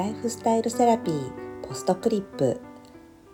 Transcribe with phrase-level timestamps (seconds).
[0.00, 1.30] ライフスタイルセラピー
[1.68, 2.58] ポストクリップ。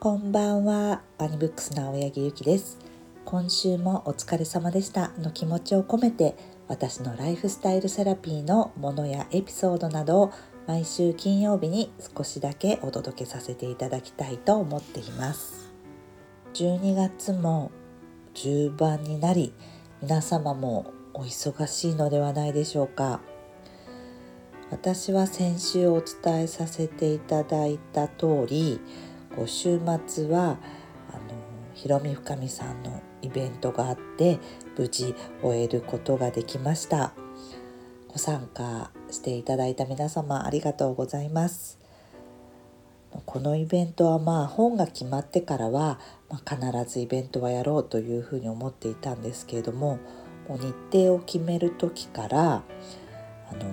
[0.00, 2.78] こんばんはワニブックスの青柳ゆきです。
[3.26, 5.10] 今週もお疲れ様でした。
[5.18, 6.34] の気持ちを込めて
[6.66, 10.32] 私のライフスタイルセラピーのものやエピソードなどを
[10.66, 15.70] 毎週金曜日に少しだけお届けさせていただきたいと思っています。
[16.54, 17.72] 12月も
[18.32, 19.52] 中盤になり
[20.00, 23.20] 皆様もお忙しいのではないでしょうか。
[24.70, 28.80] 私は先週お伝えさせていただいた通り
[29.36, 30.58] こ週末はあの
[31.74, 34.38] ひろみふかみさんのイベントがあって
[34.78, 37.12] 無事終えることができました。
[38.08, 41.80] ご参加していただいた皆様ありがとうございます。
[43.26, 49.98] このイベントはまあ本が決まってからは、ま、必ずイベントはやろうというふうに思っていたんですけれども
[50.48, 53.64] もう日程を決める時からあの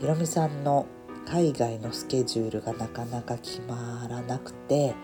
[0.00, 0.86] ひろみさんの
[1.26, 4.94] 海外のスケジュールがなかなか決まらなくて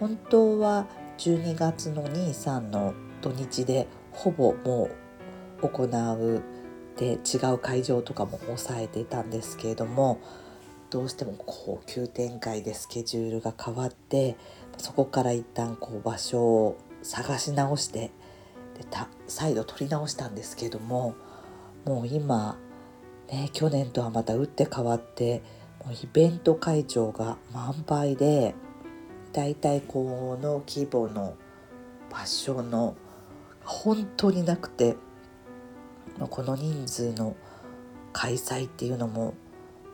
[0.00, 4.90] 本当は12月の23の土日でほぼも
[5.62, 6.42] う行う
[6.96, 10.20] で違う会場とかも抑えていたんですけれども
[10.90, 14.36] どうしてもこう急展開でスケジュールが変わって
[14.78, 18.10] そこから一旦こう場所を探し直して
[18.76, 18.84] で
[19.28, 21.14] 再度取り直したんですけども
[21.84, 22.58] もう今
[23.34, 25.42] ね、去年とはまた打って変わって
[25.84, 28.54] もうイベント会場が満杯で
[29.32, 31.34] だいたいこの規模の
[32.12, 32.94] 場所の
[33.64, 34.96] 本当になくて
[36.30, 37.34] この人数の
[38.12, 39.34] 開催っていうのも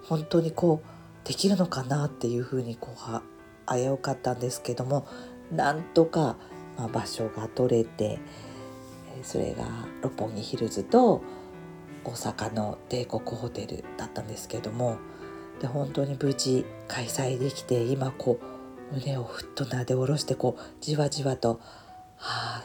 [0.04, 5.06] 本当にこうできるのかなっていうふうにこう危うかったんですけども
[5.50, 6.36] なんとか、
[6.76, 8.18] ま、場所が取れて
[9.22, 9.64] それが
[10.02, 11.22] 六本木ヒルズと
[12.04, 14.98] 大阪の帝国ホテルだったんですけども
[15.60, 21.60] で本当に無事開催できて今こう胸をふっとなで下ろしてこうじわじわと、
[22.16, 22.64] は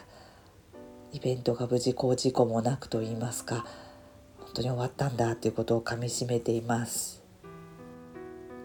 [1.12, 3.66] イベントが無事こう事故もなくと言いますか
[4.38, 7.26] 本当に終わったんだということをかみしめています。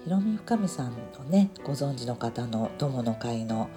[0.03, 3.69] ひろみ深見さんのねご存知の方の友の会の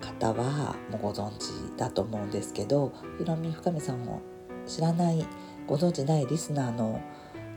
[0.00, 4.20] 方はもうご存知だと思うんですけどひろみ深見さんも
[4.66, 5.24] 知らない
[5.66, 7.00] ご存じないリスナーの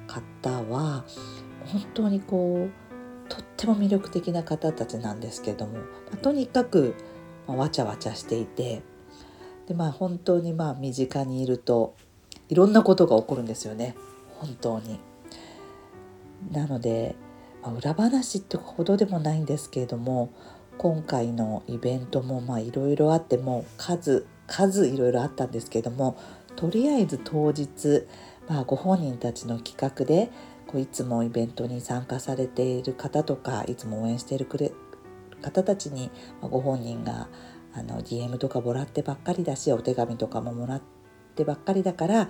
[0.08, 1.06] 方は
[1.66, 5.80] 本当にこうとっても魅力的な方たちなんですけども、
[6.12, 6.96] ま、とにかく、
[7.46, 8.82] ま、わちゃわちゃしていて
[9.68, 11.96] でまあ本当にまあ身近にいると
[12.50, 13.96] いろんなことが起こるんですよね
[14.40, 15.00] 本当に。
[16.52, 17.16] なので、
[17.64, 20.30] まあ、裏話ってほどでもないんですけれども
[20.78, 26.18] 今回のイベントもまあいろいろあっても数数いろいろあったんですけども
[26.58, 28.06] とりあえず当日、
[28.50, 30.30] まあ、ご本人たちの企画で
[30.66, 34.74] こういつもイベントに参加されている方とかいつも応援しているくれ
[35.42, 37.30] 方たちに、まあ、ご本人が
[37.74, 40.82] あの DM とかもらってばっかりだしお手紙とかももらっ
[41.36, 42.30] てばっかりだから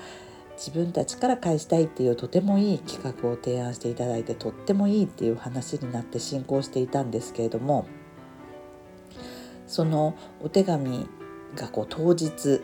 [0.57, 7.87] 自分たちから返したいっていうとてもいい企画を提案していただいてとってもいいっていう話になって進行していたんですけれども
[9.67, 11.07] そのお手紙
[11.55, 12.61] がこう当日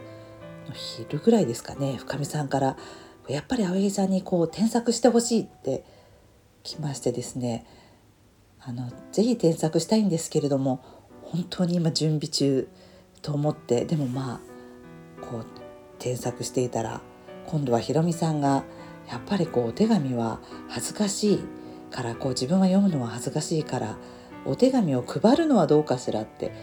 [0.72, 2.78] 昼ぐらいですかね深見さんから。
[3.30, 5.86] やっぱり青柳さんにこう添削してほしいって
[6.64, 7.66] 来ましてですね。
[8.60, 10.84] あのぜひ添削したいんですけれども
[11.24, 12.70] 本当に今準備中
[13.22, 15.46] と思ってでもまあこう
[16.00, 17.02] 添削していたら
[17.48, 18.64] 今度はひろみさんが
[19.10, 21.40] やっぱりこうお手紙は恥ずかしい
[21.92, 23.98] からこう自分は読むのは恥ずかしいから
[24.46, 26.54] お手紙を配るのはどうかしらって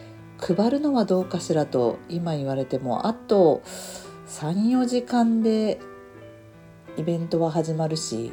[0.41, 3.63] 配るのはどうかしらと今言われてもあと
[4.29, 5.79] 34時間で
[6.97, 8.33] イベントは始まるし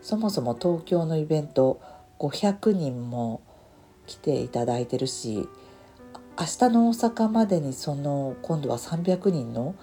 [0.00, 1.80] そもそも東京のイベント
[2.18, 3.42] 500人も
[4.06, 5.48] 来ていただいてるし
[6.38, 9.74] 明日の大阪までにその今度は300人の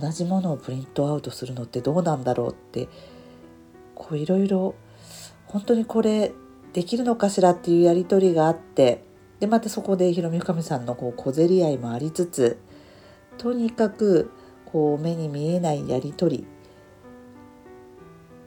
[0.00, 2.88] 同じものをプリントアウトするのってどうなんだろうって
[3.94, 4.74] こういろいろ
[5.46, 6.32] 本当にこれ
[6.72, 9.02] できるのかしらっていうやり取りがあって
[9.40, 12.58] でまたそこでひろみふかみさんのこう小競り合いもありつつ
[13.36, 14.30] とにかく
[14.66, 16.46] こう目に見えないやり取り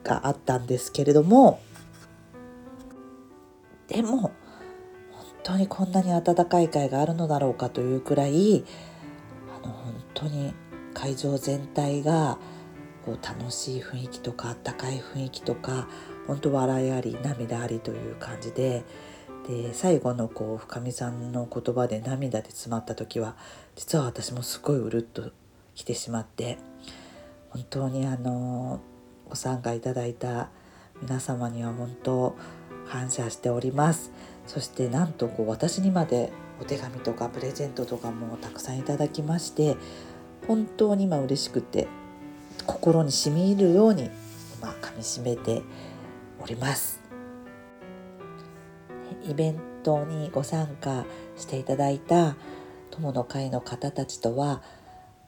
[0.04, 1.62] があったんですけれども
[3.88, 4.32] でも本
[5.44, 8.64] 当にこんなに温かい会があるのだろうかというくらい
[9.64, 10.54] あの本当に
[10.94, 12.38] 会場全体が
[13.06, 15.88] こう楽しい雰囲気とかあったかい雰囲気とか
[16.28, 18.84] 本当笑いあり涙ありという感じで
[19.48, 23.36] で最後のこう深見さんの言葉で涙で詰まった時は
[23.76, 25.32] 実は私もすごいうるっと
[25.76, 26.58] 来てしまって
[27.50, 28.82] 本当にあの
[29.30, 30.50] ご参加いただいた
[31.02, 32.36] 皆様には本当
[32.90, 34.12] 感謝しております。
[34.48, 39.78] そしてなんとこう私にまでお手紙とかプレゼントとかもたくさんいただきまして
[40.48, 41.88] 本当に今嬉しくて
[42.66, 44.10] 心にしみ入るように
[44.60, 45.62] 今噛みしめて
[46.42, 47.01] おります。
[49.24, 51.06] イベントにご参加
[51.38, 52.36] していただいた
[52.90, 54.62] 友の会の方たちとは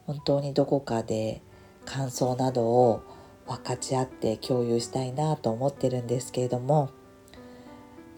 [0.06, 1.42] 本当にどこかで
[1.84, 3.02] 感想などを
[3.46, 6.90] 分かち合って共有したいなと思ってるんですけれども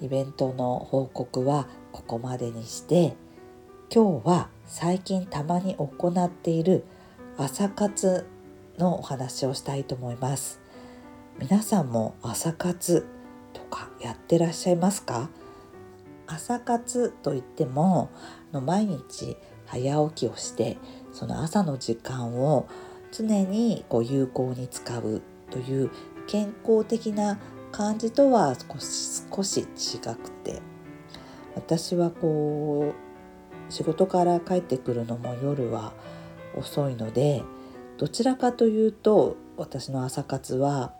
[0.00, 3.16] イベントの報告はここまでにして
[3.92, 6.84] 今日は最近たまに行っている
[7.38, 8.26] 朝活
[8.78, 10.60] のお話をしたいと思います。
[11.38, 13.06] 皆さんも朝活
[13.52, 15.30] とかやってらっしゃいますか？
[16.26, 18.10] 朝活といっても
[18.52, 19.36] 毎日
[19.66, 20.78] 早起きをして
[21.12, 22.68] その朝の時間を
[23.12, 25.90] 常にこう有効に使うという
[26.26, 27.38] 健康的な
[27.72, 30.60] 感じとは少し少し違くて
[31.54, 32.94] 私はこ
[33.68, 35.92] う仕事から帰ってくるのも夜は
[36.56, 37.42] 遅いので
[37.98, 40.92] どちらかというと私の朝活は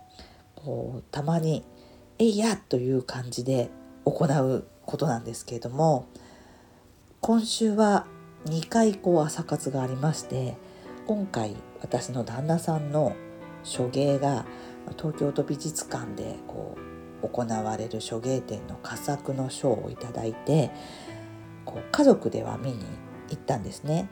[0.55, 1.65] こうたまに
[2.19, 3.71] 「えいや!」という感じで
[4.05, 6.07] 行うことなんですけれども
[7.21, 8.07] 今週は
[8.47, 10.57] 2回こう朝活がありまして
[11.07, 13.15] 今回私の旦那さんの
[13.65, 14.47] 書芸が
[14.97, 16.77] 東京都美術館でこ
[17.23, 20.71] う行われる書芸展の佳作の賞をいただいて
[21.65, 22.85] こう家族では見に
[23.31, 24.09] 行ったんですね。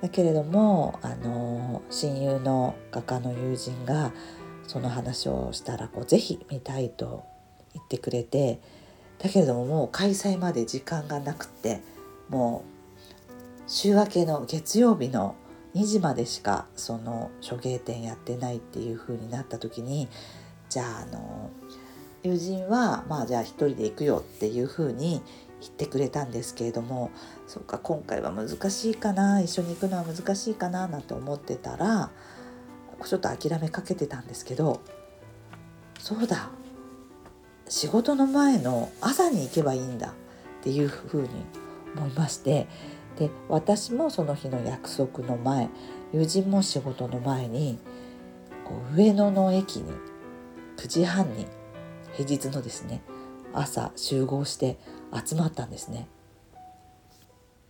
[0.00, 4.12] だけれどもあの親友の画家の友人が
[4.66, 7.24] その話をしたらこうぜひ見たいと
[7.74, 8.60] 言ってくれて
[9.18, 11.80] だけれどももう開催まで時間がなくて
[12.28, 15.34] もう週明けの月曜日の
[15.74, 20.08] 2時までしかその書芸展やってないっていう風になった時に
[20.68, 21.50] じゃああの
[22.22, 25.22] 友人はまあじゃあ一人で行くよっていう風に
[25.60, 27.10] 言ってくれたんですけれども
[27.46, 32.10] そっか今回は難しいかな一緒に行くのは難しいかななんて思ってたら
[33.04, 34.80] ちょっと諦めかけてたんですけど
[35.98, 36.50] そうだ
[37.68, 41.28] 仕事の前の朝に行けばいいんだっていうふうに
[41.96, 42.66] 思いまして
[43.18, 45.68] で私もその日の約束の前
[46.12, 47.78] 友人も仕事の前に
[48.64, 49.92] こう上野の駅に
[50.76, 51.46] 9時半に
[52.12, 53.02] 平日のですね
[53.52, 54.78] 朝集合して
[55.24, 56.06] 集まったんですね。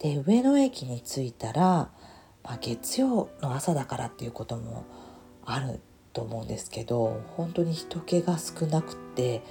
[0.00, 1.90] で上野駅に着いたら、
[2.44, 4.84] まあ、月曜の朝だからっていうことも
[5.44, 5.80] ある
[6.12, 9.42] と思うんですけど本当に人気が少なくて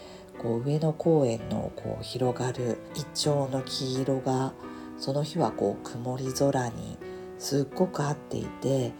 [0.41, 4.53] こう上野公園のこう広がるイチョウの黄色が
[4.97, 6.97] その日はこう曇り空に
[7.39, 8.91] すっごく合っていて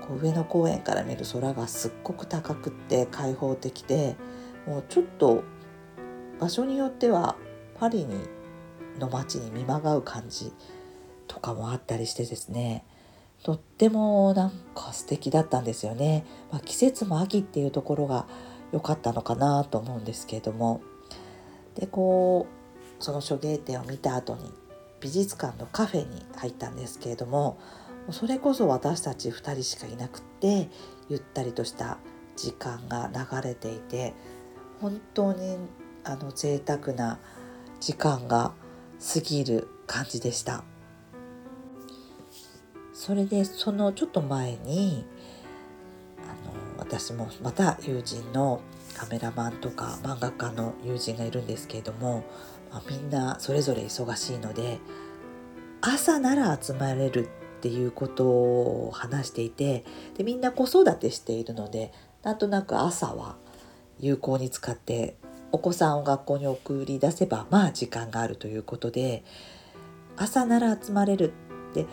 [0.00, 4.16] こう上野公園から見る空がすっごく高くって開放的で
[4.66, 5.44] もうちょっと
[6.38, 7.36] 場所によっては
[7.78, 8.14] パリに
[8.98, 10.52] の街に見まがう感じ
[11.26, 12.84] とかもあったりしてですね
[13.42, 16.24] とってもなんか素敵だったんですよね。
[16.50, 18.26] まあ、季節も秋っていうところが
[18.76, 20.82] 良かったのかなと思うんですけれども。
[21.74, 22.46] でこ
[23.00, 24.50] うその書芸展を見た後に
[25.00, 27.58] 美術館のカフェに入ったんですけれども
[28.10, 30.70] それこそ私たち2人しかいなくって
[31.10, 31.98] ゆったりとした
[32.34, 34.14] 時間が流れていて
[34.80, 35.58] 本当に
[36.04, 37.18] あの贅沢な
[37.78, 38.52] 時間が
[39.14, 40.64] 過ぎる感じでした。
[42.94, 45.04] それでそのちょっと前に
[46.78, 48.60] 私もまた友人の
[48.94, 52.24] カメラマンとか漫画家の友人がいるんですけれども、
[52.70, 54.78] まあ、みんなそれぞれ忙しいので
[55.80, 59.84] 朝なら集まれるっていうことを話していて
[60.16, 61.92] でみんな子育てしているので
[62.22, 63.36] なんとなく朝は
[64.00, 65.16] 有効に使って
[65.52, 69.24] お子さんを学校に送り出せばまあ時間があるということで
[70.16, 71.32] 朝なら集まれる
[71.70, 71.86] って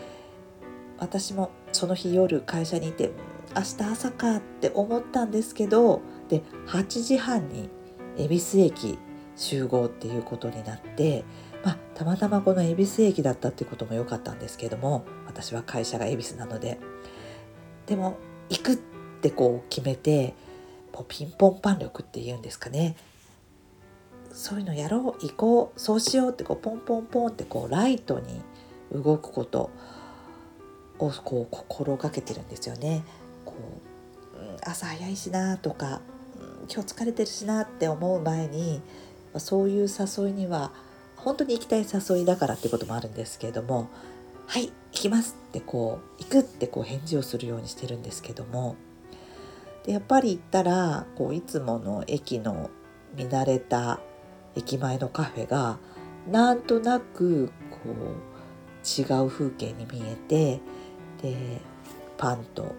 [0.97, 3.11] 私もその日夜会社にいて
[3.55, 7.69] 明日朝かって思ったんですけどで8時半に
[8.17, 8.99] 恵比寿駅
[9.35, 11.23] 集合っていうことになって、
[11.63, 16.79] まあ、たまたまこの恵比寿駅だったっていうことも良かったんですけども私は会社が恵比寿なので
[17.87, 18.17] でも
[18.49, 18.75] 行くっ
[19.21, 20.35] てこう決めて
[20.93, 22.95] もうピンポンパン力っていうんですかね
[24.31, 28.41] そういうのやろう行こうそうしようってこうポンポンポンってこうライトに
[28.91, 29.69] 動くこと
[30.99, 33.03] をこう心がけてるんですよね。
[34.65, 36.01] 朝早いしなとか、
[36.71, 38.81] 今日疲れてるしなって思う前に
[39.37, 40.71] そういう誘いには
[41.17, 43.89] 本当に行きたい誘いだからってこともあるんですけれども
[44.47, 48.75] 「はい行きます」ってこう行くってこう返事をするようにしてるんですけども
[49.85, 52.69] でやっぱり行ったらこういつもの駅の
[53.15, 53.99] 見慣れた
[54.55, 55.77] 駅前のカフェが
[56.29, 60.61] なんとなくこう違う風景に見えて
[61.21, 61.61] で
[62.17, 62.75] パンと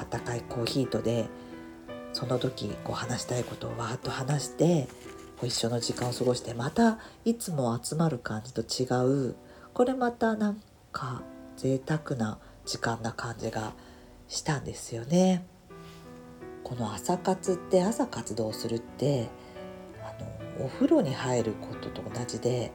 [0.00, 1.28] 温かいコーヒーとで
[2.12, 4.88] その時こう話したいことをわーっと話して
[5.36, 8.84] こう一緒の時間を過ごしてまたいつも集まる感じと違
[9.30, 9.36] う
[9.72, 10.60] これまたなん
[10.92, 11.22] か
[11.56, 13.72] 贅沢な時間な感じが
[14.28, 15.44] したんですよね。
[16.62, 19.28] この朝活って朝活動するって
[20.02, 22.70] あのお風呂に入ることと同じで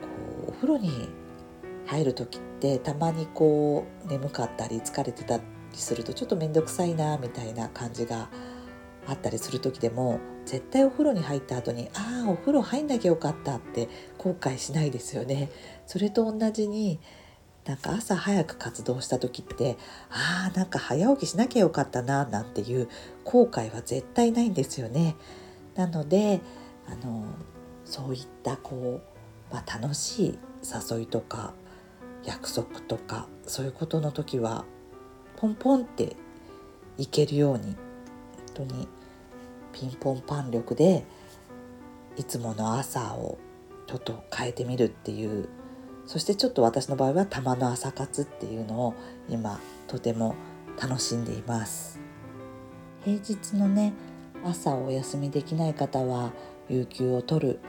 [0.00, 0.06] こ
[0.48, 1.08] うお風呂に
[1.86, 5.42] 入る時ってたまにこう眠かったり疲れてたり
[5.80, 8.28] するとちょっと面倒くさいなみたいな感じが
[9.06, 15.50] あったりする時でも絶対お風呂に入った後にああお風呂入んなきゃよかったって後悔しないですよね。
[15.86, 17.00] それと同じに
[17.64, 19.76] なんか朝早く活動した時って
[20.08, 22.88] ああなんか早起きしなきゃよかったななんていう
[23.24, 25.16] 後悔は絶対ないんですよね。
[25.74, 26.40] なので
[26.88, 27.24] あの
[27.84, 29.00] そういったこ
[29.50, 30.38] う、まあ、楽しい
[30.92, 31.54] 誘いとか
[32.24, 34.64] 約束とかそういうことの時は
[35.36, 36.16] ポンポンって
[36.98, 37.76] いけるように
[38.54, 38.88] 本当に
[39.72, 41.04] ピンポンパン力で
[42.16, 43.38] いつもの朝を
[43.86, 45.48] ちょっと変えてみるっていう
[46.06, 48.94] そしてちょっと私の場合はたまの朝活っていうのを
[49.28, 50.34] 今とても
[50.80, 51.98] 楽しんでいます。
[53.04, 53.92] 平日のね
[54.44, 56.32] 朝お休みできない方は
[56.68, 57.60] 有給を取る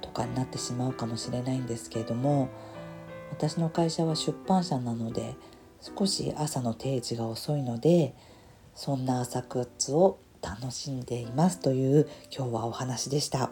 [0.00, 2.48] とかになってしまうかもしれないんですけれども
[3.30, 5.34] 私の会社は出版社なので
[5.84, 8.14] 少し朝の定時が遅いので
[8.74, 13.50] そんな朝活を楽しんでいますという今日はお話でした。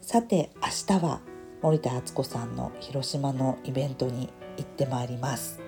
[0.00, 1.20] さて明日は
[1.60, 5.60] 森田敦子さんの広島のイベントに行ってまいります。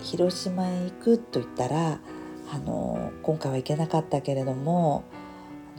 [0.00, 2.00] 広島へ行くと言ったら
[2.50, 5.04] あの今回は行けなかったけれども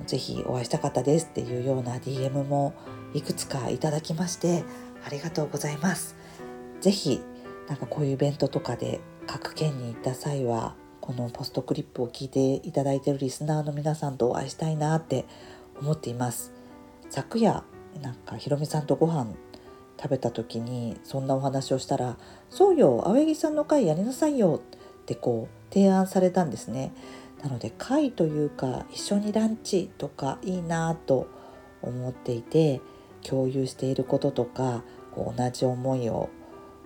[0.05, 2.73] ぜひお会いしたかったですっていうような DM も
[3.15, 4.63] いくつかいただきまして
[5.05, 6.15] ありがとうございます。
[6.81, 7.21] ぜひ
[7.67, 15.25] なんかこういうイベントとかで各県に行った際はこのポストクリップを聞いていただいているリスナーの皆さんとお会いしたいなって
[15.79, 16.53] 思っています
[17.09, 17.63] 昨夜
[18.01, 19.33] なんかひろみさんとご飯
[20.01, 22.17] 食べた時にそんなお話をしたら
[22.49, 26.91] 「そうよ青柳さんの会やりなさいよ」ってこう提案されたんですね。
[27.43, 31.27] なので会というか一緒にランチとかいいなと
[31.81, 32.79] 思っていて
[33.21, 36.29] 共有していることとかこう同じ思いを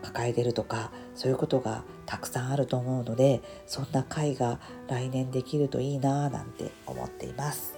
[0.01, 7.77] 抱えてるとかそういうことがたくさんあると思うのでそんな会が来年できるといいなぁなんて思っています。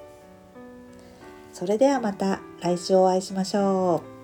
[1.53, 4.18] それではまた来週お会いしましょう。